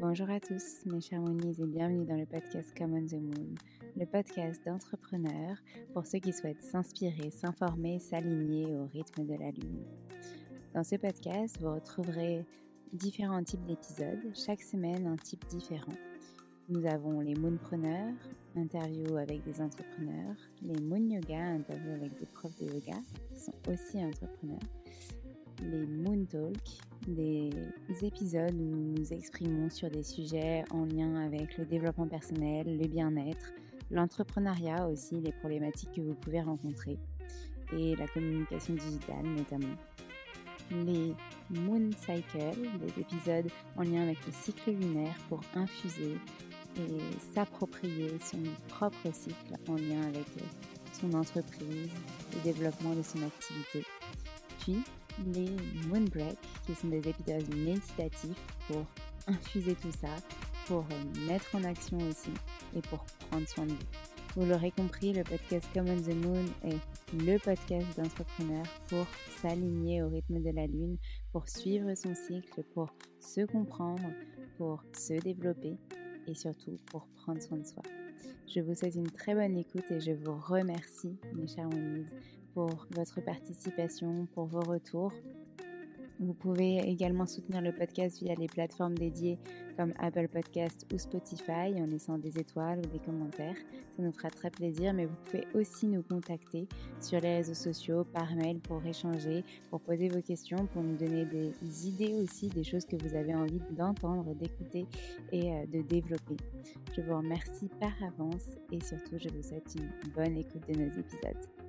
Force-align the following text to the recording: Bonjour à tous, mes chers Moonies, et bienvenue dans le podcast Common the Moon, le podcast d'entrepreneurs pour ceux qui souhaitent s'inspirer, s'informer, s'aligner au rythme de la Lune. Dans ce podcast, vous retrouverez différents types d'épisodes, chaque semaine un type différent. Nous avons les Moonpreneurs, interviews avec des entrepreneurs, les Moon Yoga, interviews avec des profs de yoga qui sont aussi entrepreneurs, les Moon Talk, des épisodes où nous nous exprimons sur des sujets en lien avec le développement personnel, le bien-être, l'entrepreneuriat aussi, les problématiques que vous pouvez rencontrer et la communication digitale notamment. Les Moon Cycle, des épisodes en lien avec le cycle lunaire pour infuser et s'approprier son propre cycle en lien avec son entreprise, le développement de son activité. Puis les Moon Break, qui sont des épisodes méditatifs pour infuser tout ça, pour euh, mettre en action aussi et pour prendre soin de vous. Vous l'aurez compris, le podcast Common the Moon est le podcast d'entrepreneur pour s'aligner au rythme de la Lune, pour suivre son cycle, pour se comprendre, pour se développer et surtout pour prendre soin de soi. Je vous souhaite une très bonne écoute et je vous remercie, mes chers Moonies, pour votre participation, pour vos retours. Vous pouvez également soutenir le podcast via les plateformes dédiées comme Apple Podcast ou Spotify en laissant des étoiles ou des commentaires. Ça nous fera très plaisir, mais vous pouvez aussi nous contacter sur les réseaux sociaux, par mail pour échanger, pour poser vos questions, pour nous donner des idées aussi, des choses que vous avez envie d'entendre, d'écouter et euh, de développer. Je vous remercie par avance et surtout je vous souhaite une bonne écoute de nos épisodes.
Bonjour 0.00 0.30
à 0.30 0.38
tous, 0.38 0.86
mes 0.86 1.00
chers 1.00 1.20
Moonies, 1.20 1.60
et 1.60 1.66
bienvenue 1.66 2.04
dans 2.04 2.14
le 2.14 2.24
podcast 2.24 2.72
Common 2.78 3.04
the 3.04 3.14
Moon, 3.14 3.54
le 3.96 4.06
podcast 4.06 4.62
d'entrepreneurs 4.64 5.56
pour 5.92 6.06
ceux 6.06 6.20
qui 6.20 6.32
souhaitent 6.32 6.62
s'inspirer, 6.62 7.32
s'informer, 7.32 7.98
s'aligner 7.98 8.76
au 8.76 8.86
rythme 8.86 9.26
de 9.26 9.34
la 9.34 9.50
Lune. 9.50 9.82
Dans 10.72 10.84
ce 10.84 10.94
podcast, 10.94 11.58
vous 11.60 11.74
retrouverez 11.74 12.46
différents 12.92 13.42
types 13.42 13.64
d'épisodes, 13.64 14.20
chaque 14.34 14.62
semaine 14.62 15.04
un 15.08 15.16
type 15.16 15.44
différent. 15.48 15.96
Nous 16.68 16.86
avons 16.86 17.18
les 17.18 17.34
Moonpreneurs, 17.34 18.14
interviews 18.54 19.16
avec 19.16 19.42
des 19.42 19.60
entrepreneurs, 19.60 20.36
les 20.62 20.80
Moon 20.80 21.08
Yoga, 21.08 21.40
interviews 21.40 21.94
avec 21.94 22.16
des 22.20 22.26
profs 22.26 22.56
de 22.60 22.66
yoga 22.66 23.00
qui 23.32 23.40
sont 23.40 23.54
aussi 23.68 23.98
entrepreneurs, 24.04 24.58
les 25.62 25.86
Moon 25.86 26.24
Talk, 26.24 26.56
des 27.06 27.50
épisodes 28.02 28.54
où 28.54 28.64
nous 28.64 28.94
nous 28.98 29.12
exprimons 29.12 29.70
sur 29.70 29.90
des 29.90 30.02
sujets 30.02 30.64
en 30.70 30.84
lien 30.84 31.16
avec 31.26 31.56
le 31.58 31.64
développement 31.64 32.06
personnel, 32.06 32.78
le 32.78 32.86
bien-être, 32.86 33.52
l'entrepreneuriat 33.90 34.88
aussi, 34.88 35.20
les 35.20 35.32
problématiques 35.32 35.92
que 35.94 36.00
vous 36.00 36.14
pouvez 36.14 36.40
rencontrer 36.40 36.98
et 37.76 37.96
la 37.96 38.06
communication 38.08 38.74
digitale 38.74 39.24
notamment. 39.24 39.74
Les 40.70 41.14
Moon 41.50 41.90
Cycle, 41.92 42.56
des 42.78 43.00
épisodes 43.00 43.50
en 43.76 43.82
lien 43.82 44.02
avec 44.02 44.18
le 44.26 44.32
cycle 44.32 44.70
lunaire 44.70 45.16
pour 45.28 45.40
infuser 45.54 46.18
et 46.76 47.34
s'approprier 47.34 48.10
son 48.20 48.38
propre 48.68 49.12
cycle 49.12 49.54
en 49.68 49.74
lien 49.74 50.02
avec 50.02 50.26
son 50.92 51.14
entreprise, 51.14 51.90
le 52.34 52.40
développement 52.44 52.94
de 52.94 53.02
son 53.02 53.22
activité. 53.22 53.84
Puis 54.60 54.82
les 55.26 55.50
Moon 55.88 56.04
Break, 56.04 56.38
qui 56.66 56.74
sont 56.74 56.88
des 56.88 57.08
épisodes 57.08 57.54
méditatifs 57.54 58.42
pour 58.66 58.84
infuser 59.26 59.74
tout 59.74 59.92
ça, 59.92 60.14
pour 60.66 60.84
euh, 60.90 61.26
mettre 61.26 61.54
en 61.54 61.64
action 61.64 61.98
aussi 62.08 62.30
et 62.76 62.80
pour 62.82 63.04
prendre 63.30 63.48
soin 63.48 63.66
de 63.66 63.72
vous. 63.72 63.78
Vous 64.36 64.46
l'aurez 64.46 64.70
compris, 64.70 65.12
le 65.12 65.24
podcast 65.24 65.66
Common 65.74 65.96
the 65.96 66.14
Moon 66.14 66.44
est 66.62 66.78
le 67.24 67.38
podcast 67.38 67.86
d'entrepreneur 67.96 68.64
pour 68.88 69.06
s'aligner 69.40 70.02
au 70.02 70.08
rythme 70.08 70.40
de 70.40 70.50
la 70.50 70.66
Lune, 70.66 70.98
pour 71.32 71.48
suivre 71.48 71.92
son 71.94 72.14
cycle, 72.14 72.62
pour 72.74 72.94
se 73.20 73.40
comprendre, 73.46 74.10
pour 74.56 74.84
se 74.96 75.14
développer 75.14 75.76
et 76.26 76.34
surtout 76.34 76.76
pour 76.90 77.06
prendre 77.16 77.42
soin 77.42 77.58
de 77.58 77.66
soi. 77.66 77.82
Je 78.46 78.60
vous 78.60 78.74
souhaite 78.74 78.94
une 78.94 79.10
très 79.10 79.34
bonne 79.34 79.56
écoute 79.56 79.90
et 79.90 80.00
je 80.00 80.12
vous 80.12 80.38
remercie, 80.38 81.16
mes 81.34 81.46
chers 81.46 81.68
Moonies, 81.68 82.06
pour 82.58 82.88
votre 82.90 83.20
participation, 83.20 84.26
pour 84.34 84.46
vos 84.46 84.62
retours. 84.62 85.12
Vous 86.18 86.34
pouvez 86.34 86.78
également 86.78 87.24
soutenir 87.24 87.62
le 87.62 87.70
podcast 87.70 88.20
via 88.20 88.34
les 88.34 88.48
plateformes 88.48 88.98
dédiées 88.98 89.38
comme 89.76 89.92
Apple 90.00 90.26
Podcast 90.26 90.84
ou 90.92 90.98
Spotify 90.98 91.80
en 91.80 91.86
laissant 91.86 92.18
des 92.18 92.36
étoiles 92.36 92.80
ou 92.80 92.88
des 92.88 92.98
commentaires. 92.98 93.54
Ça 93.96 94.02
nous 94.02 94.10
fera 94.10 94.28
très 94.30 94.50
plaisir, 94.50 94.92
mais 94.92 95.06
vous 95.06 95.14
pouvez 95.26 95.46
aussi 95.54 95.86
nous 95.86 96.02
contacter 96.02 96.66
sur 96.98 97.20
les 97.20 97.36
réseaux 97.36 97.54
sociaux, 97.54 98.02
par 98.02 98.34
mail 98.34 98.58
pour 98.58 98.84
échanger, 98.84 99.44
pour 99.70 99.80
poser 99.80 100.08
vos 100.08 100.20
questions, 100.20 100.66
pour 100.72 100.82
nous 100.82 100.96
donner 100.96 101.26
des 101.26 101.86
idées 101.86 102.14
aussi, 102.14 102.48
des 102.48 102.64
choses 102.64 102.86
que 102.86 102.96
vous 102.96 103.14
avez 103.14 103.36
envie 103.36 103.60
d'entendre, 103.70 104.34
d'écouter 104.34 104.88
et 105.30 105.52
euh, 105.52 105.66
de 105.66 105.82
développer. 105.82 106.38
Je 106.96 107.02
vous 107.02 107.16
remercie 107.18 107.70
par 107.78 107.92
avance 108.02 108.58
et 108.72 108.82
surtout 108.82 109.16
je 109.16 109.28
vous 109.28 109.44
souhaite 109.44 109.76
une 109.76 110.10
bonne 110.12 110.36
écoute 110.36 110.66
de 110.68 110.74
nos 110.76 110.90
épisodes. 110.98 111.67